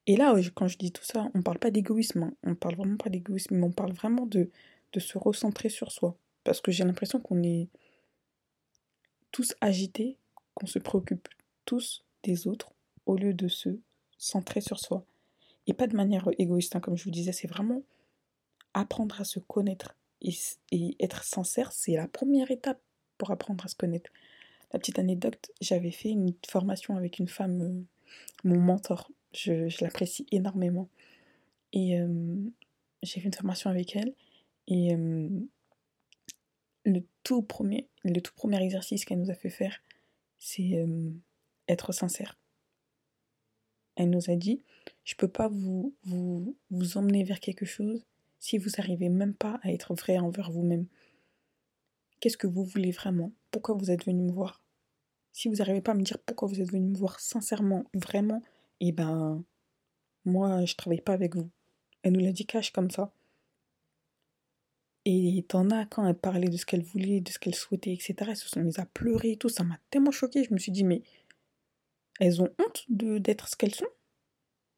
Et 0.07 0.15
là, 0.15 0.35
quand 0.55 0.67
je 0.67 0.77
dis 0.77 0.91
tout 0.91 1.03
ça, 1.03 1.29
on 1.33 1.41
parle 1.41 1.59
pas 1.59 1.71
d'égoïsme. 1.71 2.23
Hein. 2.23 2.33
On 2.43 2.55
parle 2.55 2.75
vraiment 2.75 2.97
pas 2.97 3.09
d'égoïsme, 3.09 3.55
mais 3.55 3.65
on 3.65 3.71
parle 3.71 3.93
vraiment 3.93 4.25
de, 4.25 4.49
de 4.93 4.99
se 4.99 5.17
recentrer 5.17 5.69
sur 5.69 5.91
soi. 5.91 6.17
Parce 6.43 6.61
que 6.61 6.71
j'ai 6.71 6.83
l'impression 6.83 7.19
qu'on 7.19 7.43
est 7.43 7.67
tous 9.31 9.53
agités, 9.61 10.17
qu'on 10.55 10.65
se 10.65 10.79
préoccupe 10.79 11.27
tous 11.65 12.03
des 12.23 12.47
autres 12.47 12.73
au 13.05 13.15
lieu 13.15 13.33
de 13.33 13.47
se 13.47 13.69
centrer 14.17 14.61
sur 14.61 14.79
soi. 14.79 15.05
Et 15.67 15.73
pas 15.73 15.87
de 15.87 15.95
manière 15.95 16.27
égoïste, 16.37 16.75
hein, 16.75 16.79
comme 16.79 16.97
je 16.97 17.03
vous 17.03 17.11
disais, 17.11 17.31
c'est 17.31 17.47
vraiment 17.47 17.83
apprendre 18.73 19.19
à 19.21 19.23
se 19.23 19.39
connaître. 19.39 19.95
Et, 20.21 20.33
être 20.99 21.23
sincère, 21.23 21.71
c'est 21.71 21.95
la 21.95 22.07
première 22.07 22.51
étape 22.51 22.81
pour 23.17 23.31
apprendre 23.31 23.65
à 23.65 23.67
se 23.67 23.75
connaître. 23.75 24.11
La 24.73 24.79
petite 24.79 24.99
anecdote, 24.99 25.51
j'avais 25.59 25.91
fait 25.91 26.09
une 26.09 26.33
formation 26.47 26.95
avec 26.95 27.19
une 27.19 27.27
femme, 27.27 27.61
euh, 27.61 27.83
mon 28.43 28.59
mentor. 28.59 29.11
Je, 29.33 29.83
l'apprécie 29.83 30.25
énormément. 30.31 30.89
Et 31.73 31.99
euh, 31.99 32.35
j'ai 33.03 33.19
fait 33.19 33.27
une 33.27 33.33
formation 33.33 33.69
avec 33.69 33.95
elle. 33.95 34.13
Et 34.67 34.93
euh, 34.93 35.29
le, 36.85 37.03
tout 37.23 37.41
premier, 37.41 37.87
le 38.03 38.19
tout 38.21 38.33
premier 38.33 38.61
exercice 38.63 39.05
qu'elle 39.05 39.19
nous 39.19 39.31
a 39.31 39.35
fait 39.35 39.49
faire, 39.49 39.81
c'est 40.39 40.85
être 41.67 41.91
sincère. 41.91 42.37
Elle 43.95 44.09
nous 44.09 44.29
a 44.29 44.35
dit, 44.35 44.63
je 45.03 45.15
peux 45.15 45.27
pas 45.27 45.47
vous, 45.47 45.93
vous, 46.03 46.55
vous 46.69 46.97
emmener 46.97 47.23
vers 47.23 47.39
quelque 47.39 47.65
chose 47.65 48.05
si 48.39 48.57
vous 48.57 48.71
n'arrivez 48.77 49.09
même 49.09 49.35
pas 49.35 49.59
à 49.61 49.71
être 49.71 49.93
vrai 49.93 50.17
envers 50.17 50.51
vous-même. 50.51 50.87
Qu'est-ce 52.19 52.37
que 52.37 52.47
vous 52.47 52.63
voulez 52.63 52.91
vraiment? 52.91 53.31
Pourquoi 53.51 53.75
vous 53.75 53.91
êtes 53.91 54.05
venu 54.05 54.23
me 54.23 54.31
voir? 54.31 54.63
Si 55.31 55.47
vous 55.47 55.55
n'arrivez 55.55 55.81
pas 55.81 55.91
à 55.91 55.95
me 55.95 56.03
dire 56.03 56.17
pourquoi 56.19 56.47
vous 56.47 56.59
êtes 56.59 56.71
venu 56.71 56.87
me 56.87 56.97
voir 56.97 57.19
sincèrement, 57.19 57.85
vraiment, 57.93 58.41
eh 58.81 58.91
ben, 58.91 59.43
moi, 60.25 60.65
je 60.65 60.75
travaille 60.75 61.01
pas 61.01 61.13
avec 61.13 61.35
vous. 61.35 61.49
Elle 62.03 62.13
nous 62.13 62.19
l'a 62.19 62.31
dit 62.31 62.45
cash 62.45 62.71
comme 62.71 62.91
ça. 62.91 63.13
Et 65.05 65.43
t'en 65.47 65.69
as, 65.71 65.85
quand 65.85 66.07
elle 66.07 66.17
parlait 66.17 66.49
de 66.49 66.57
ce 66.57 66.65
qu'elle 66.65 66.83
voulait, 66.83 67.21
de 67.21 67.29
ce 67.29 67.39
qu'elle 67.39 67.55
souhaitait, 67.55 67.93
etc., 67.93 68.15
elles 68.29 68.35
se 68.35 68.47
sont 68.47 68.61
mises 68.61 68.79
à 68.79 68.85
pleurer 68.85 69.31
et 69.31 69.37
tout. 69.37 69.49
Ça 69.49 69.63
m'a 69.63 69.79
tellement 69.89 70.11
choquée. 70.11 70.43
Je 70.43 70.53
me 70.53 70.59
suis 70.59 70.71
dit, 70.71 70.83
mais 70.83 71.01
elles 72.19 72.41
ont 72.41 72.49
honte 72.59 72.85
d'être 72.89 73.47
ce 73.47 73.55
qu'elles 73.55 73.73
sont? 73.73 73.87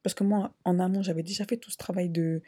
Parce 0.01 0.13
que 0.13 0.23
moi, 0.23 0.53
en 0.65 0.79
amont, 0.79 1.01
j'avais 1.01 1.23
déjà 1.23 1.45
fait 1.45 1.57
tout 1.57 1.71
ce 1.71 1.77
travail 1.77 2.09
de, 2.09 2.41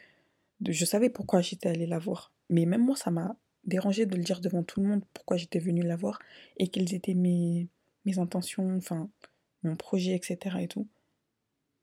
de. 0.60 0.72
Je 0.72 0.84
savais 0.84 1.10
pourquoi 1.10 1.40
j'étais 1.42 1.68
allée 1.68 1.86
la 1.86 1.98
voir. 1.98 2.32
Mais 2.48 2.66
même 2.66 2.84
moi, 2.84 2.96
ça 2.96 3.10
m'a 3.10 3.36
dérangé 3.64 4.06
de 4.06 4.16
le 4.16 4.22
dire 4.22 4.40
devant 4.40 4.62
tout 4.62 4.80
le 4.80 4.88
monde 4.88 5.02
pourquoi 5.12 5.36
j'étais 5.36 5.58
venue 5.58 5.82
la 5.82 5.96
voir 5.96 6.18
et 6.58 6.68
quelles 6.68 6.94
étaient 6.94 7.14
mes, 7.14 7.68
mes 8.04 8.18
intentions, 8.18 8.76
enfin, 8.76 9.10
mon 9.62 9.76
projet, 9.76 10.14
etc. 10.14 10.56
et 10.60 10.68
tout. 10.68 10.86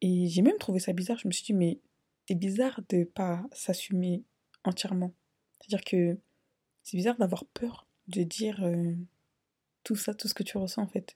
Et 0.03 0.27
j'ai 0.27 0.41
même 0.41 0.57
trouvé 0.57 0.79
ça 0.79 0.91
bizarre. 0.91 1.17
Je 1.17 1.29
me 1.29 1.31
suis 1.31 1.45
dit, 1.45 1.53
mais 1.53 1.79
c'est 2.27 2.36
bizarre 2.36 2.81
de 2.89 3.05
pas 3.05 3.41
s'assumer 3.53 4.22
entièrement. 4.65 5.13
C'est-à-dire 5.60 5.86
que 5.86 6.17
c'est 6.83 6.98
bizarre 6.98 7.17
d'avoir 7.17 7.45
peur 7.45 7.88
de 8.10 8.24
dire 8.24 8.62
euh, 8.65 8.93
tout 9.86 9.95
ça, 9.95 10.13
tout 10.13 10.27
ce 10.27 10.33
que 10.33 10.43
tu 10.43 10.57
ressens 10.57 10.81
en 10.81 10.88
fait. 10.88 11.15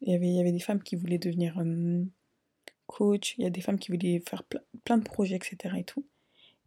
Il 0.00 0.12
y 0.12 0.16
avait, 0.16 0.28
y 0.28 0.40
avait 0.40 0.50
des 0.50 0.58
femmes 0.58 0.82
qui 0.82 0.96
voulaient 0.96 1.18
devenir 1.18 1.60
euh, 1.60 2.04
coach, 2.88 3.36
il 3.38 3.44
y 3.44 3.46
a 3.46 3.50
des 3.50 3.60
femmes 3.60 3.78
qui 3.78 3.92
voulaient 3.92 4.20
faire 4.28 4.42
plein, 4.84 4.98
de 4.98 5.04
projets, 5.04 5.36
etc. 5.36 5.76
et 5.78 5.84
tout. 5.84 6.04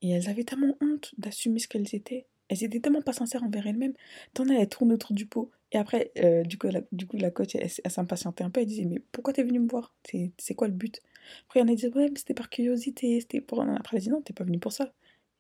Et 0.02 0.12
elles 0.12 0.30
avaient 0.30 0.46
tellement 0.46 0.78
honte 0.80 1.14
d'assumer 1.18 1.60
ce 1.60 1.68
qu'elles 1.68 1.94
étaient. 1.94 2.28
Elles 2.48 2.64
étaient 2.64 2.80
tellement 2.80 3.02
pas 3.02 3.12
sincères 3.12 3.44
envers 3.44 3.68
elles-mêmes. 3.68 3.94
T'en 4.34 4.48
as, 4.48 4.54
elles 4.54 4.70
tournent 4.70 4.94
autour 4.94 5.14
du 5.14 5.26
pot. 5.26 5.52
Et 5.74 5.78
après, 5.78 6.12
euh, 6.20 6.44
du, 6.44 6.58
coup, 6.58 6.68
la, 6.68 6.82
du 6.94 7.06
coup, 7.06 7.18
la 7.18 7.30
coach, 7.30 7.56
elle, 7.56 7.92
s'impatientait 7.92 8.46
un 8.46 8.50
peu. 8.50 8.62
Elle 8.62 8.68
disait, 8.68 8.86
mais 8.86 9.02
pourquoi 9.12 9.34
t'es 9.34 9.44
venue 9.44 9.60
me 9.60 9.68
voir? 9.68 9.94
C'est 10.38 10.56
quoi 10.56 10.68
le 10.68 10.74
but? 10.74 11.02
Après, 11.46 11.60
il 11.60 11.68
y 11.68 11.70
en 11.70 11.74
a 11.74 11.76
qui 11.76 11.88
ouais, 11.88 12.10
mais 12.10 12.18
c'était 12.18 12.34
par 12.34 12.50
curiosité. 12.50 13.20
C'était 13.22 13.42
pour... 13.42 13.62
Après, 13.62 13.98
elle 13.98 14.04
dit, 14.04 14.10
non, 14.10 14.22
t'es 14.22 14.34
pas 14.34 14.44
venue 14.44 14.60
pour 14.60 14.72
ça. 14.72 14.92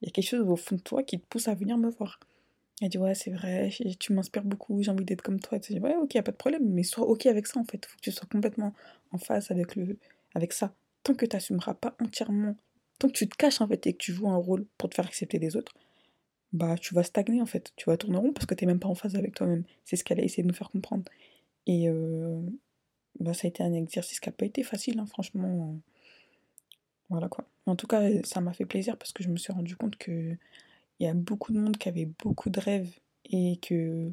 Il 0.01 0.07
y 0.07 0.09
a 0.09 0.11
quelque 0.11 0.29
chose 0.29 0.47
au 0.47 0.55
fond 0.55 0.75
de 0.75 0.81
toi 0.81 1.03
qui 1.03 1.19
te 1.19 1.25
pousse 1.27 1.47
à 1.47 1.55
venir 1.55 1.77
me 1.77 1.89
voir. 1.89 2.19
Elle 2.81 2.89
dit 2.89 2.97
ouais 2.99 3.15
c'est 3.15 3.31
vrai, 3.31 3.71
tu 3.99 4.13
m'inspires 4.13 4.43
beaucoup, 4.43 4.83
j'ai 4.83 4.91
envie 4.91 5.05
d'être 5.05 5.23
comme 5.23 5.39
toi. 5.39 5.59
Tu 5.59 5.73
dis 5.73 5.79
ouais 5.79 5.95
ok, 5.95 6.13
y 6.13 6.17
a 6.19 6.23
pas 6.23 6.31
de 6.31 6.37
problème, 6.37 6.69
mais 6.69 6.83
sois 6.83 7.07
ok 7.07 7.25
avec 7.25 7.47
ça 7.47 7.59
en 7.59 7.63
fait. 7.63 7.85
Faut 7.85 7.95
que 7.97 8.01
tu 8.01 8.11
sois 8.11 8.27
complètement 8.31 8.73
en 9.11 9.17
phase 9.17 9.49
avec 9.49 9.75
le, 9.75 9.97
avec 10.35 10.53
ça. 10.53 10.75
Tant 11.03 11.15
que 11.15 11.25
tu 11.25 11.37
pas 11.81 11.95
entièrement, 11.99 12.55
tant 12.99 13.07
que 13.07 13.13
tu 13.13 13.27
te 13.27 13.35
caches 13.35 13.61
en 13.61 13.67
fait 13.67 13.87
et 13.87 13.93
que 13.93 13.97
tu 13.97 14.13
joues 14.13 14.29
un 14.29 14.37
rôle 14.37 14.65
pour 14.77 14.89
te 14.89 14.95
faire 14.95 15.07
accepter 15.07 15.39
des 15.39 15.55
autres, 15.55 15.73
bah 16.53 16.75
tu 16.77 16.93
vas 16.93 17.03
stagner 17.03 17.41
en 17.41 17.45
fait. 17.47 17.73
Tu 17.77 17.89
vas 17.89 17.97
tourner 17.97 18.17
rond 18.17 18.33
parce 18.33 18.45
que 18.45 18.53
tu 18.53 18.65
n'es 18.65 18.71
même 18.71 18.79
pas 18.79 18.89
en 18.89 18.95
phase 18.95 19.15
avec 19.15 19.35
toi-même. 19.35 19.63
C'est 19.83 19.95
ce 19.95 20.03
qu'elle 20.03 20.19
a 20.19 20.23
essayé 20.23 20.43
de 20.43 20.47
nous 20.47 20.53
faire 20.53 20.69
comprendre. 20.69 21.03
Et 21.65 21.89
euh, 21.89 22.41
bah, 23.19 23.33
ça 23.33 23.47
a 23.47 23.49
été 23.49 23.63
un 23.63 23.73
exercice 23.73 24.19
qui 24.19 24.29
n'a 24.29 24.33
pas 24.33 24.45
été 24.45 24.63
facile, 24.63 24.99
hein, 24.99 25.05
franchement. 25.05 25.75
Voilà 27.09 27.29
quoi. 27.29 27.45
En 27.65 27.75
tout 27.75 27.87
cas, 27.87 28.01
ça 28.23 28.41
m'a 28.41 28.53
fait 28.53 28.65
plaisir 28.65 28.97
parce 28.97 29.13
que 29.13 29.23
je 29.23 29.29
me 29.29 29.37
suis 29.37 29.53
rendu 29.53 29.75
compte 29.75 29.97
que 29.97 30.35
il 30.99 31.05
y 31.05 31.07
a 31.07 31.13
beaucoup 31.13 31.53
de 31.53 31.59
monde 31.59 31.77
qui 31.77 31.89
avait 31.89 32.05
beaucoup 32.05 32.49
de 32.49 32.59
rêves 32.59 32.99
et 33.25 33.57
que 33.57 34.11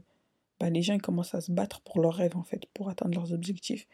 bah, 0.60 0.70
les 0.70 0.82
gens 0.82 0.94
ils 0.94 1.02
commencent 1.02 1.34
à 1.34 1.40
se 1.40 1.50
battre 1.52 1.80
pour 1.80 2.00
leurs 2.00 2.14
rêves 2.14 2.36
en 2.36 2.42
fait, 2.42 2.66
pour 2.74 2.88
atteindre 2.88 3.14
leurs 3.14 3.32
objectifs. 3.32 3.86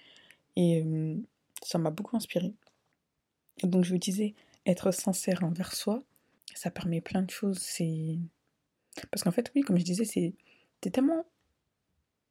Et 0.56 0.82
euh, 0.82 1.16
ça 1.62 1.78
m'a 1.78 1.90
beaucoup 1.90 2.16
inspiré. 2.16 2.52
donc 3.62 3.84
je 3.84 3.92
vous 3.92 3.98
disais, 3.98 4.34
être 4.66 4.90
sincère 4.92 5.44
envers 5.44 5.74
soi, 5.74 6.02
ça 6.54 6.70
permet 6.70 7.00
plein 7.00 7.22
de 7.22 7.30
choses. 7.30 7.58
C'est 7.58 8.18
parce 9.10 9.22
qu'en 9.22 9.32
fait 9.32 9.50
oui, 9.54 9.62
comme 9.62 9.78
je 9.78 9.84
disais, 9.84 10.04
c'est 10.04 10.34
tellement 10.90 11.24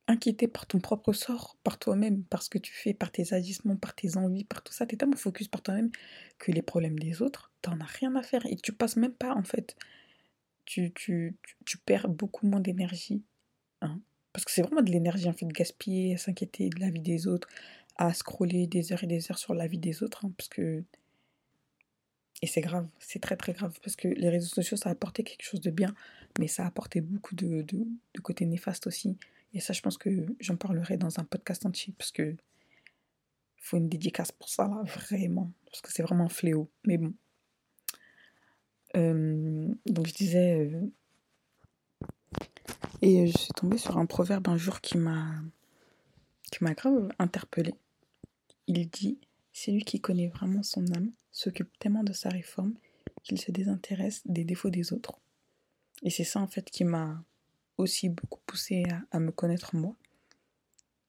inquiété 0.09 0.47
par 0.47 0.65
ton 0.65 0.79
propre 0.79 1.13
sort, 1.13 1.57
par 1.63 1.79
toi-même, 1.79 2.23
par 2.23 2.41
ce 2.41 2.49
que 2.49 2.57
tu 2.57 2.73
fais, 2.73 2.93
par 2.93 3.11
tes 3.11 3.33
agissements, 3.33 3.77
par 3.77 3.95
tes 3.95 4.17
envies, 4.17 4.43
par 4.43 4.63
tout 4.63 4.73
ça, 4.73 4.85
t'es 4.85 4.97
tellement 4.97 5.15
focus 5.15 5.47
par 5.47 5.61
toi-même 5.61 5.91
que 6.39 6.51
les 6.51 6.61
problèmes 6.61 6.99
des 6.99 7.21
autres, 7.21 7.51
t'en 7.61 7.79
as 7.79 7.85
rien 7.85 8.15
à 8.15 8.23
faire 8.23 8.45
et 8.45 8.55
tu 8.57 8.73
passes 8.73 8.97
même 8.97 9.13
pas 9.13 9.33
en 9.33 9.43
fait 9.43 9.75
tu, 10.69 10.91
tu, 10.93 11.35
tu, 11.65 11.77
perds 11.79 12.07
beaucoup 12.07 12.45
moins 12.45 12.59
d'énergie. 12.59 13.23
Hein. 13.81 13.99
Parce 14.33 14.45
que 14.45 14.51
c'est 14.51 14.61
vraiment 14.61 14.83
de 14.83 14.91
l'énergie 14.91 15.27
en 15.27 15.33
fait, 15.33 15.47
de 15.47 15.51
gaspiller, 15.51 16.13
à 16.13 16.17
s'inquiéter 16.17 16.69
de 16.69 16.79
la 16.79 16.91
vie 16.91 17.01
des 17.01 17.25
autres, 17.25 17.47
à 17.95 18.13
scroller 18.13 18.67
des 18.67 18.93
heures 18.93 19.03
et 19.03 19.07
des 19.07 19.31
heures 19.31 19.39
sur 19.39 19.55
la 19.55 19.65
vie 19.65 19.79
des 19.79 20.03
autres. 20.03 20.25
Hein, 20.25 20.31
parce 20.37 20.47
que. 20.47 20.83
Et 22.41 22.47
c'est 22.47 22.61
grave, 22.61 22.87
c'est 22.99 23.19
très 23.19 23.35
très 23.35 23.53
grave. 23.53 23.77
Parce 23.83 23.95
que 23.95 24.07
les 24.07 24.29
réseaux 24.29 24.47
sociaux, 24.47 24.77
ça 24.77 24.89
a 24.89 24.91
apporté 24.91 25.23
quelque 25.23 25.43
chose 25.43 25.59
de 25.59 25.71
bien, 25.71 25.93
mais 26.37 26.47
ça 26.47 26.63
a 26.63 26.67
apporté 26.67 27.01
beaucoup 27.01 27.35
de, 27.35 27.63
de, 27.63 27.87
de 28.13 28.21
côté 28.21 28.45
néfaste 28.45 28.85
aussi. 28.85 29.17
Et 29.53 29.59
ça, 29.59 29.73
je 29.73 29.81
pense 29.81 29.97
que 29.97 30.09
j'en 30.39 30.55
parlerai 30.55 30.97
dans 30.97 31.19
un 31.19 31.23
podcast 31.23 31.65
entier. 31.65 31.93
Parce 31.97 32.11
que. 32.11 32.35
Faut 33.61 33.77
une 33.77 33.89
dédicace 33.89 34.31
pour 34.31 34.47
ça, 34.47 34.67
là, 34.67 34.81
vraiment. 34.83 35.51
Parce 35.65 35.81
que 35.81 35.91
c'est 35.91 36.01
vraiment 36.01 36.25
un 36.25 36.29
fléau. 36.29 36.69
Mais 36.85 36.97
bon, 36.97 37.13
euh, 38.95 39.67
donc 39.85 40.07
je 40.07 40.13
disais. 40.13 40.57
Euh, 40.59 40.91
et 43.01 43.27
je 43.27 43.37
suis 43.37 43.53
tombée 43.53 43.77
sur 43.77 43.97
un 43.97 44.05
proverbe 44.05 44.47
un 44.47 44.57
jour 44.57 44.81
qui 44.81 44.97
m'a 44.97 45.41
qui 46.51 46.63
m'a 46.63 46.73
grave 46.73 47.09
interpellée. 47.19 47.75
Il 48.67 48.89
dit 48.89 49.19
Celui 49.53 49.83
qui 49.83 50.01
connaît 50.01 50.27
vraiment 50.27 50.63
son 50.63 50.85
âme 50.93 51.11
s'occupe 51.31 51.77
tellement 51.79 52.03
de 52.03 52.13
sa 52.13 52.29
réforme 52.29 52.73
qu'il 53.23 53.39
se 53.39 53.51
désintéresse 53.51 54.21
des 54.25 54.43
défauts 54.43 54.69
des 54.69 54.93
autres. 54.93 55.19
Et 56.03 56.09
c'est 56.09 56.23
ça 56.23 56.39
en 56.39 56.47
fait 56.47 56.69
qui 56.69 56.83
m'a 56.83 57.23
aussi 57.79 58.09
beaucoup 58.09 58.39
poussé 58.45 58.83
à, 59.11 59.19
me 59.19 59.31
connaître 59.31 59.75
moi. 59.75 59.95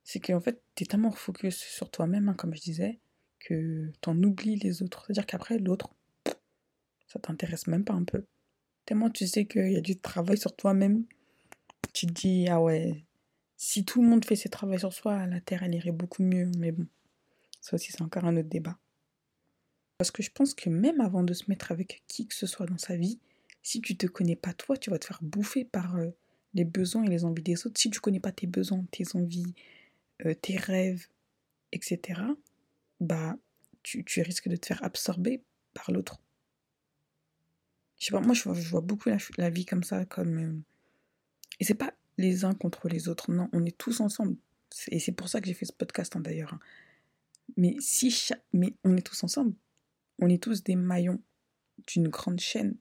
C'est 0.05 0.21
qu'en 0.21 0.41
fait, 0.41 0.63
tu 0.75 0.85
es 0.85 0.87
tellement 0.87 1.11
focus 1.11 1.57
sur 1.57 1.91
toi-même, 1.91 2.29
hein, 2.29 2.35
comme 2.35 2.55
je 2.55 2.61
disais, 2.61 3.01
que 3.39 3.91
tu 4.01 4.09
en 4.09 4.23
oublies 4.23 4.57
les 4.57 4.83
autres. 4.83 5.05
C'est-à-dire 5.07 5.27
qu'après, 5.27 5.59
l'autre, 5.59 5.95
ça 7.07 7.19
t'intéresse 7.19 7.67
même 7.67 7.85
pas 7.85 7.95
un 7.95 8.05
peu. 8.05 8.25
Tellement 8.87 9.11
tu 9.11 9.27
sais 9.27 9.47
qu'il 9.47 9.73
y 9.73 9.77
a 9.77 9.81
du 9.81 9.99
travail 9.99 10.39
sur 10.39 10.55
toi-même, 10.57 11.05
tu 11.93 12.07
te 12.07 12.13
dis, 12.13 12.49
ah 12.49 12.61
ouais, 12.61 13.05
si 13.57 13.85
tout 13.85 14.03
le 14.03 14.09
monde 14.09 14.25
fait 14.25 14.37
ses 14.37 14.49
travaux 14.49 14.79
sur 14.79 14.93
soi, 14.93 15.27
la 15.27 15.41
Terre, 15.41 15.63
elle 15.63 15.75
irait 15.75 15.93
beaucoup 15.93 16.23
mieux. 16.23 16.51
Mais 16.57 16.73
bon, 16.73 16.87
ça 17.61 17.75
aussi, 17.75 17.93
c'est 17.93 18.03
encore 18.03 18.25
un 18.25 18.37
autre 18.37 18.49
débat. 18.49 18.79
Parce 19.99 20.11
que 20.11 20.23
je 20.23 20.31
pense 20.31 20.55
que 20.55 20.71
même 20.71 21.01
avant 21.01 21.23
de 21.23 21.35
se 21.35 21.45
mettre 21.49 21.73
avec 21.73 22.03
qui 22.07 22.27
que 22.27 22.35
ce 22.35 22.47
soit 22.47 22.67
dans 22.67 22.79
sa 22.79 22.97
vie, 22.97 23.21
si 23.63 23.81
tu 23.83 23.97
te 23.97 24.07
connais 24.07 24.37
pas 24.37 24.55
toi, 24.55 24.77
tu 24.77 24.91
vas 24.91 24.99
te 24.99 25.05
faire 25.05 25.19
bouffer 25.21 25.65
par 25.65 25.97
euh, 25.97 26.11
les 26.55 26.65
besoins 26.65 27.05
et 27.05 27.09
les 27.09 27.25
envies 27.25 27.43
des 27.43 27.67
autres. 27.67 27.81
Si 27.81 27.91
tu 27.91 28.01
connais 28.01 28.21
pas 28.21 28.33
tes 28.33 28.47
besoins, 28.47 28.85
tes 28.91 29.05
envies, 29.15 29.55
euh, 30.27 30.35
tes 30.35 30.57
rêves, 30.57 31.07
etc., 31.73 32.21
bah, 33.01 33.37
tu, 33.83 34.05
tu 34.05 34.21
risques 34.23 34.49
de 34.49 34.57
te 34.57 34.67
faire 34.67 34.83
absorber 34.85 35.43
par 35.75 35.91
l'autre. 35.91 36.21
Je 37.99 38.07
sais 38.07 38.13
pas, 38.13 38.21
moi 38.21 38.35
je 38.35 38.49
vois, 38.49 38.81
beaucoup 38.81 39.11
la, 39.37 39.51
vie 39.51 39.67
comme 39.67 39.85
ça, 39.85 40.05
comme. 40.07 40.39
Euh, 40.39 40.59
Et 41.61 41.65
c'est 41.65 41.75
pas 41.75 41.93
les 42.17 42.45
uns 42.45 42.55
contre 42.55 42.89
les 42.89 43.09
autres, 43.09 43.31
non, 43.31 43.49
on 43.53 43.65
est 43.65 43.77
tous 43.77 44.01
ensemble. 44.01 44.37
Et 44.89 45.01
c'est 45.01 45.13
pour 45.13 45.29
ça 45.29 45.41
que 45.41 45.47
j'ai 45.47 45.55
fait 45.55 45.67
ce 45.67 45.73
podcast 45.73 46.17
hein, 46.17 46.21
d'ailleurs. 46.21 46.55
Hein. 46.55 46.61
Mais 47.57 47.77
si 47.81 48.15
mais 48.53 48.75
on 48.85 48.97
est 48.97 49.07
tous 49.07 49.23
ensemble, 49.25 49.55
on 50.19 50.29
est 50.29 50.43
tous 50.43 50.63
des 50.63 50.77
maillons 50.77 51.21
d'une 51.87 52.09
grande 52.09 52.41
chaîne. 52.41 52.77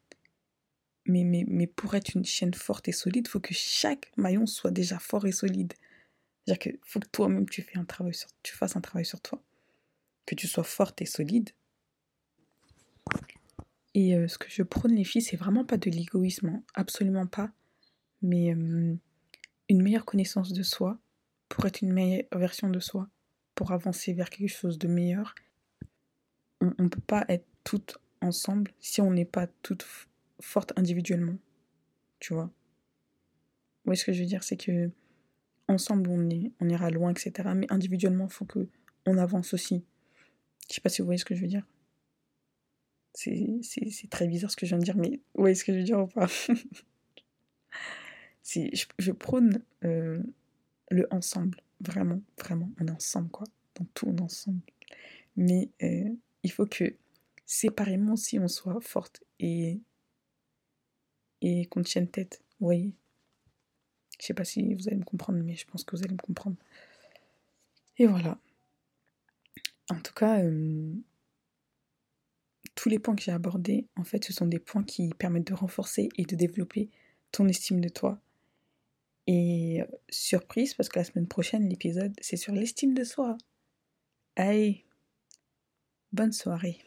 Mais, 1.10 1.24
mais, 1.24 1.44
mais 1.48 1.66
pour 1.66 1.96
être 1.96 2.16
une 2.16 2.24
chaîne 2.24 2.54
forte 2.54 2.88
et 2.88 2.92
solide, 2.92 3.26
il 3.28 3.30
faut 3.30 3.40
que 3.40 3.54
chaque 3.54 4.12
maillon 4.16 4.46
soit 4.46 4.70
déjà 4.70 5.00
fort 5.00 5.26
et 5.26 5.32
solide. 5.32 5.74
C'est-à-dire 6.46 6.60
qu'il 6.60 6.80
faut 6.84 7.00
que 7.00 7.08
toi-même 7.08 7.50
tu, 7.50 7.64
fasses 7.64 8.76
un 8.76 8.82
travail 8.82 9.06
sur 9.06 9.20
toi. 9.20 9.42
Que 10.28 10.36
tu 10.36 10.48
sois 10.48 10.64
forte 10.64 11.02
et 11.02 11.06
solide 11.06 11.50
et 13.96 14.16
euh, 14.16 14.28
ce 14.28 14.38
que 14.38 14.50
je 14.50 14.64
prône 14.64 14.94
les 14.94 15.04
filles, 15.04 15.22
c'est 15.22 15.36
vraiment 15.36 15.66
pas 15.66 15.78
de 15.78 15.90
l'égoïsme, 15.90 16.50
hein, 16.50 16.64
absolument 16.76 17.26
pas, 17.26 17.52
mais 18.22 18.54
euh, 18.54 18.96
une 19.68 19.82
meilleure 19.82 20.06
connaissance 20.06 20.54
de 20.54 20.64
soi 20.64 21.00
pour 21.48 21.66
être 21.66 21.82
une 21.82 21.92
meilleure 21.92 22.28
version 22.34 22.70
de 22.70 22.80
soi, 22.80 23.10
pour 23.56 23.72
avancer 23.72 24.14
vers 24.14 24.30
quelque 24.30 24.50
chose 24.50 24.78
de 24.78 24.88
meilleur. 24.88 25.34
On 26.62 26.74
ne 26.78 26.88
peut 26.88 27.02
pas 27.02 27.26
être 27.30 27.48
toutes 27.64 27.98
ensemble 28.22 28.72
si 28.80 29.02
on 29.02 29.12
n'est 29.12 29.26
pas 29.26 29.48
toutes 29.64 29.86
fortes 30.40 30.74
individuellement, 30.76 31.38
tu 32.20 32.34
vois. 32.34 32.52
Vous 33.86 33.96
ce 33.96 34.06
que 34.06 34.14
je 34.14 34.22
veux 34.22 34.28
dire, 34.28 34.44
c'est 34.44 34.58
que 34.58 34.92
ensemble 35.68 36.10
on, 36.10 36.30
est, 36.30 36.52
on 36.60 36.70
ira 36.70 36.90
loin, 36.90 37.12
etc. 37.12 37.50
Mais 37.56 37.68
individuellement, 37.72 38.26
il 38.26 38.34
faut 38.34 38.46
que 38.46 38.68
on 39.06 39.18
avance 39.18 39.54
aussi. 39.54 39.84
Je 40.70 40.76
sais 40.76 40.82
pas 40.82 40.90
si 40.90 41.02
vous 41.02 41.06
voyez 41.06 41.18
ce 41.18 41.26
que 41.26 41.36
je 41.36 41.42
veux 41.42 41.48
dire. 41.48 41.66
C'est 43.14 44.10
très 44.10 44.28
bizarre 44.28 44.52
ce 44.52 44.56
que 44.56 44.66
je 44.66 44.72
viens 44.72 44.80
de 44.80 44.84
dire, 44.84 44.96
mais 44.96 45.20
vous 45.34 45.42
voyez 45.42 45.56
ce 45.56 45.64
que 45.64 45.74
je 45.74 45.80
veux 45.80 45.84
dire 45.84 46.00
ou 46.00 46.08
pas? 46.08 46.28
Je, 48.52 48.86
je, 48.98 49.12
prône 49.12 49.62
euh, 49.84 50.24
le 50.90 51.08
ensemble, 51.12 51.62
vraiment, 51.82 52.20
vraiment, 52.40 52.72
on 52.80 52.88
est 52.88 52.92
ensemble, 52.92 53.30
quoi. 53.30 53.46
Dans 53.76 53.86
tout, 53.94 54.08
on 54.08 54.16
est 54.16 54.22
ensemble. 54.22 54.62
Mais 55.36 55.70
euh, 55.84 56.10
il 56.42 56.52
faut 56.52 56.66
que 56.66 56.96
séparément 57.46 58.16
si 58.16 58.40
on 58.40 58.48
soit 58.48 58.82
forte 58.82 59.24
et 59.40 59.82
et 61.42 61.66
qu'on 61.66 61.82
tienne 61.82 62.08
tête. 62.08 62.42
Vous 62.60 62.68
voyez 62.68 62.94
Je 64.20 64.26
sais 64.26 64.34
pas 64.34 64.46
si 64.46 64.74
vous 64.74 64.88
allez 64.88 64.98
me 64.98 65.04
comprendre, 65.04 65.40
mais 65.44 65.56
je 65.56 65.66
pense 65.66 65.84
que 65.84 65.96
vous 65.96 66.04
allez 66.04 66.14
me 66.14 66.22
comprendre. 66.22 66.58
Et 67.98 68.06
voilà. 68.06 68.40
En 69.90 70.00
tout 70.00 70.14
cas, 70.14 70.42
euh, 70.44 70.94
tous 72.76 72.90
les 72.90 73.00
points 73.00 73.16
que 73.16 73.22
j'ai 73.22 73.32
abordés, 73.32 73.88
en 73.96 74.04
fait, 74.04 74.24
ce 74.24 74.34
sont 74.34 74.46
des 74.46 74.60
points 74.60 74.84
qui 74.84 75.10
permettent 75.10 75.48
de 75.48 75.54
renforcer 75.54 76.10
et 76.18 76.24
de 76.24 76.36
développer 76.36 76.90
ton 77.32 77.48
estime 77.48 77.82
de 77.82 77.90
toi. 77.90 78.20
Et 79.28 79.82
euh, 79.82 79.86
surprise, 80.10 80.74
parce 80.74 80.90
que 80.90 81.00
la 81.00 81.06
semaine 81.06 81.28
prochaine, 81.28 81.68
l'épisode, 81.68 82.14
c'est 82.22 82.38
sur 82.38 82.54
l'estime 82.54 82.94
de 82.94 83.04
soi. 83.04 83.38
Allez, 84.36 84.86
bonne 86.14 86.32
soirée. 86.32 86.80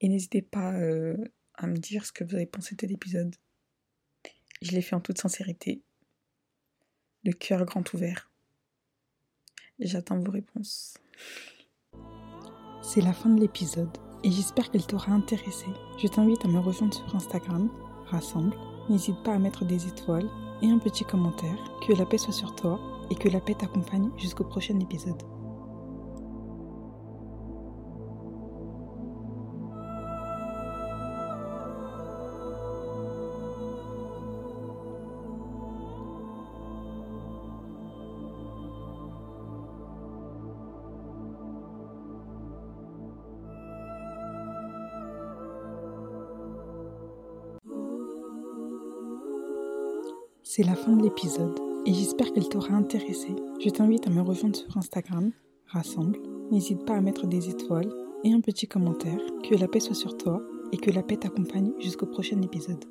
Et 0.00 0.08
n'hésitez 0.08 0.42
pas 0.42 0.74
euh, 0.74 1.16
à 1.62 1.66
me 1.66 1.76
dire 1.76 2.04
ce 2.04 2.12
que 2.12 2.24
vous 2.24 2.34
avez 2.34 2.46
pensé 2.46 2.74
de 2.74 2.86
l'épisode. 2.86 3.34
Je 4.60 4.72
l'ai 4.72 4.82
fait 4.82 4.94
en 4.94 5.00
toute 5.00 5.18
sincérité, 5.18 5.82
le 7.24 7.32
cœur 7.32 7.64
grand 7.64 7.92
ouvert. 7.94 8.30
J'attends 9.78 10.18
vos 10.18 10.30
réponses. 10.30 10.94
C'est 12.82 13.00
la 13.00 13.12
fin 13.12 13.30
de 13.30 13.40
l'épisode 13.40 13.96
et 14.24 14.30
j'espère 14.30 14.70
qu'elle 14.70 14.86
t'aura 14.86 15.12
intéressé. 15.12 15.66
Je 16.00 16.06
t'invite 16.08 16.44
à 16.44 16.48
me 16.48 16.58
rejoindre 16.58 16.94
sur 16.94 17.16
Instagram, 17.16 17.70
rassemble. 18.06 18.56
N'hésite 18.88 19.22
pas 19.24 19.34
à 19.34 19.38
mettre 19.38 19.64
des 19.64 19.86
étoiles 19.86 20.28
et 20.62 20.68
un 20.68 20.78
petit 20.78 21.04
commentaire. 21.04 21.58
Que 21.86 21.92
la 21.94 22.06
paix 22.06 22.18
soit 22.18 22.32
sur 22.32 22.54
toi 22.54 22.80
et 23.10 23.14
que 23.14 23.28
la 23.28 23.40
paix 23.40 23.54
t'accompagne 23.54 24.10
jusqu'au 24.18 24.44
prochain 24.44 24.78
épisode. 24.78 25.22
C'est 50.54 50.64
la 50.64 50.74
fin 50.74 50.94
de 50.94 51.02
l'épisode 51.02 51.58
et 51.86 51.94
j'espère 51.94 52.30
qu'elle 52.30 52.46
t'aura 52.46 52.74
intéressé. 52.74 53.34
Je 53.64 53.70
t'invite 53.70 54.06
à 54.06 54.10
me 54.10 54.20
rejoindre 54.20 54.54
sur 54.54 54.76
Instagram, 54.76 55.30
rassemble. 55.64 56.18
N'hésite 56.50 56.84
pas 56.84 56.92
à 56.92 57.00
mettre 57.00 57.26
des 57.26 57.48
étoiles 57.48 57.90
et 58.22 58.34
un 58.34 58.42
petit 58.42 58.68
commentaire. 58.68 59.18
Que 59.48 59.54
la 59.54 59.66
paix 59.66 59.80
soit 59.80 59.94
sur 59.94 60.14
toi 60.18 60.42
et 60.70 60.76
que 60.76 60.90
la 60.90 61.02
paix 61.02 61.16
t'accompagne 61.16 61.72
jusqu'au 61.80 62.04
prochain 62.04 62.42
épisode. 62.42 62.84